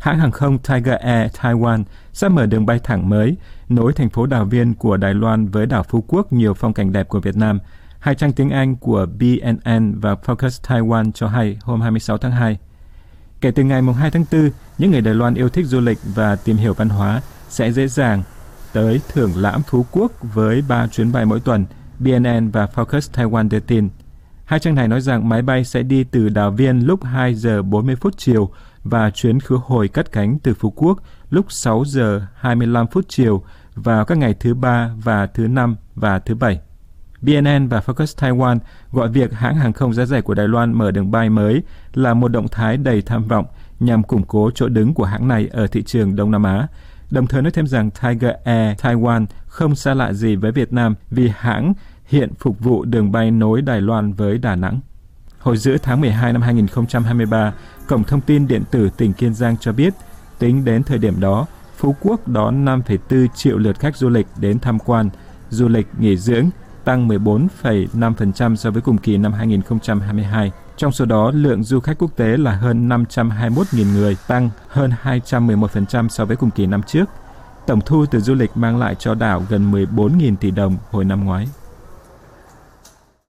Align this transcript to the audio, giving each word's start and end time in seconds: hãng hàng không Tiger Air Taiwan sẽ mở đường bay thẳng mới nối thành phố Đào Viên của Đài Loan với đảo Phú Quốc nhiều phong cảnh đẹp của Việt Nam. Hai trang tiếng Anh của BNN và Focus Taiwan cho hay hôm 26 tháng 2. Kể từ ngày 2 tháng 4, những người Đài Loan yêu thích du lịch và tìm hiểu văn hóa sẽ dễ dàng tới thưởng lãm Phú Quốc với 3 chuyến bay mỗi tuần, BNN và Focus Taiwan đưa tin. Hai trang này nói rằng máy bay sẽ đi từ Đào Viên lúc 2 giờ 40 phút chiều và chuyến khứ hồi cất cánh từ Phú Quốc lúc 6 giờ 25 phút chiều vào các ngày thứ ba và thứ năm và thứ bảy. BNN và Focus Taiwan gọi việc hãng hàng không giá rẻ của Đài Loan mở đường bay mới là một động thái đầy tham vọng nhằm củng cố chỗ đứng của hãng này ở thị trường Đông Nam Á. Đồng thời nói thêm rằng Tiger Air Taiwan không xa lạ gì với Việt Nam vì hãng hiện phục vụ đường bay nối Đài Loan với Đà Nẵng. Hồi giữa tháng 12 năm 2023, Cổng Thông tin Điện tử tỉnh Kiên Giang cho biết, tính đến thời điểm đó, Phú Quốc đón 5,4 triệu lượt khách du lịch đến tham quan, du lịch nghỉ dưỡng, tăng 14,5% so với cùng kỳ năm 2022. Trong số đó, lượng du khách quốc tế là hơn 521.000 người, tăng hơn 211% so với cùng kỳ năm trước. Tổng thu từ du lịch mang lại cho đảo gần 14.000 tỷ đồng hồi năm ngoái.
hãng 0.00 0.18
hàng 0.18 0.30
không 0.30 0.58
Tiger 0.58 0.94
Air 0.94 1.32
Taiwan 1.32 1.84
sẽ 2.12 2.28
mở 2.28 2.46
đường 2.46 2.66
bay 2.66 2.78
thẳng 2.78 3.08
mới 3.08 3.36
nối 3.68 3.92
thành 3.92 4.10
phố 4.10 4.26
Đào 4.26 4.44
Viên 4.44 4.74
của 4.74 4.96
Đài 4.96 5.14
Loan 5.14 5.48
với 5.48 5.66
đảo 5.66 5.82
Phú 5.82 6.04
Quốc 6.08 6.32
nhiều 6.32 6.54
phong 6.54 6.72
cảnh 6.72 6.92
đẹp 6.92 7.08
của 7.08 7.20
Việt 7.20 7.36
Nam. 7.36 7.58
Hai 7.98 8.14
trang 8.14 8.32
tiếng 8.32 8.50
Anh 8.50 8.76
của 8.76 9.06
BNN 9.06 10.00
và 10.00 10.14
Focus 10.14 10.60
Taiwan 10.66 11.12
cho 11.12 11.28
hay 11.28 11.58
hôm 11.62 11.80
26 11.80 12.18
tháng 12.18 12.32
2. 12.32 12.58
Kể 13.40 13.50
từ 13.50 13.62
ngày 13.62 13.82
2 13.82 14.10
tháng 14.10 14.24
4, 14.32 14.50
những 14.78 14.90
người 14.90 15.00
Đài 15.00 15.14
Loan 15.14 15.34
yêu 15.34 15.48
thích 15.48 15.66
du 15.66 15.80
lịch 15.80 15.98
và 16.14 16.36
tìm 16.36 16.56
hiểu 16.56 16.74
văn 16.74 16.88
hóa 16.88 17.22
sẽ 17.48 17.72
dễ 17.72 17.88
dàng 17.88 18.22
tới 18.72 19.00
thưởng 19.12 19.30
lãm 19.36 19.62
Phú 19.62 19.86
Quốc 19.90 20.12
với 20.34 20.62
3 20.68 20.86
chuyến 20.86 21.12
bay 21.12 21.24
mỗi 21.24 21.40
tuần, 21.40 21.64
BNN 21.98 22.50
và 22.50 22.66
Focus 22.74 23.28
Taiwan 23.28 23.48
đưa 23.48 23.60
tin. 23.60 23.88
Hai 24.44 24.60
trang 24.60 24.74
này 24.74 24.88
nói 24.88 25.00
rằng 25.00 25.28
máy 25.28 25.42
bay 25.42 25.64
sẽ 25.64 25.82
đi 25.82 26.04
từ 26.04 26.28
Đào 26.28 26.50
Viên 26.50 26.80
lúc 26.86 27.04
2 27.04 27.34
giờ 27.34 27.62
40 27.62 27.96
phút 27.96 28.14
chiều 28.16 28.50
và 28.84 29.10
chuyến 29.10 29.40
khứ 29.40 29.58
hồi 29.64 29.88
cất 29.88 30.12
cánh 30.12 30.38
từ 30.38 30.54
Phú 30.54 30.72
Quốc 30.76 30.98
lúc 31.30 31.52
6 31.52 31.84
giờ 31.86 32.26
25 32.34 32.86
phút 32.86 33.04
chiều 33.08 33.42
vào 33.74 34.04
các 34.04 34.18
ngày 34.18 34.34
thứ 34.34 34.54
ba 34.54 34.90
và 35.04 35.26
thứ 35.26 35.46
năm 35.46 35.76
và 35.94 36.18
thứ 36.18 36.34
bảy. 36.34 36.60
BNN 37.22 37.68
và 37.68 37.80
Focus 37.80 38.18
Taiwan 38.18 38.58
gọi 38.92 39.08
việc 39.08 39.32
hãng 39.32 39.54
hàng 39.54 39.72
không 39.72 39.94
giá 39.94 40.06
rẻ 40.06 40.20
của 40.20 40.34
Đài 40.34 40.48
Loan 40.48 40.72
mở 40.72 40.90
đường 40.90 41.10
bay 41.10 41.30
mới 41.30 41.62
là 41.94 42.14
một 42.14 42.28
động 42.28 42.48
thái 42.48 42.76
đầy 42.76 43.02
tham 43.02 43.24
vọng 43.24 43.46
nhằm 43.80 44.02
củng 44.02 44.22
cố 44.22 44.50
chỗ 44.54 44.68
đứng 44.68 44.94
của 44.94 45.04
hãng 45.04 45.28
này 45.28 45.48
ở 45.52 45.66
thị 45.66 45.82
trường 45.82 46.16
Đông 46.16 46.30
Nam 46.30 46.42
Á. 46.42 46.66
Đồng 47.10 47.26
thời 47.26 47.42
nói 47.42 47.50
thêm 47.50 47.66
rằng 47.66 47.90
Tiger 47.90 48.30
Air 48.44 48.76
Taiwan 48.80 49.26
không 49.46 49.74
xa 49.74 49.94
lạ 49.94 50.12
gì 50.12 50.36
với 50.36 50.52
Việt 50.52 50.72
Nam 50.72 50.94
vì 51.10 51.30
hãng 51.36 51.74
hiện 52.04 52.34
phục 52.38 52.60
vụ 52.60 52.84
đường 52.84 53.12
bay 53.12 53.30
nối 53.30 53.62
Đài 53.62 53.80
Loan 53.80 54.12
với 54.12 54.38
Đà 54.38 54.56
Nẵng. 54.56 54.80
Hồi 55.40 55.56
giữa 55.56 55.76
tháng 55.82 56.00
12 56.00 56.32
năm 56.32 56.42
2023, 56.42 57.52
Cổng 57.88 58.04
Thông 58.04 58.20
tin 58.20 58.48
Điện 58.48 58.62
tử 58.70 58.90
tỉnh 58.96 59.12
Kiên 59.12 59.34
Giang 59.34 59.56
cho 59.56 59.72
biết, 59.72 59.94
tính 60.38 60.64
đến 60.64 60.82
thời 60.82 60.98
điểm 60.98 61.20
đó, 61.20 61.46
Phú 61.76 61.94
Quốc 62.00 62.28
đón 62.28 62.64
5,4 62.64 63.26
triệu 63.34 63.58
lượt 63.58 63.78
khách 63.78 63.96
du 63.96 64.08
lịch 64.08 64.26
đến 64.36 64.58
tham 64.58 64.78
quan, 64.78 65.10
du 65.50 65.68
lịch 65.68 65.86
nghỉ 65.98 66.16
dưỡng, 66.16 66.50
tăng 66.84 67.08
14,5% 67.08 68.56
so 68.56 68.70
với 68.70 68.82
cùng 68.82 68.98
kỳ 68.98 69.16
năm 69.16 69.32
2022. 69.32 70.52
Trong 70.76 70.92
số 70.92 71.04
đó, 71.04 71.30
lượng 71.34 71.62
du 71.62 71.80
khách 71.80 71.98
quốc 71.98 72.16
tế 72.16 72.36
là 72.36 72.52
hơn 72.52 72.88
521.000 72.88 73.92
người, 73.92 74.16
tăng 74.28 74.50
hơn 74.68 74.92
211% 75.02 76.08
so 76.08 76.24
với 76.24 76.36
cùng 76.36 76.50
kỳ 76.50 76.66
năm 76.66 76.82
trước. 76.82 77.04
Tổng 77.66 77.80
thu 77.86 78.06
từ 78.06 78.20
du 78.20 78.34
lịch 78.34 78.50
mang 78.54 78.78
lại 78.78 78.94
cho 78.94 79.14
đảo 79.14 79.42
gần 79.48 79.72
14.000 79.72 80.36
tỷ 80.36 80.50
đồng 80.50 80.76
hồi 80.90 81.04
năm 81.04 81.24
ngoái. 81.24 81.48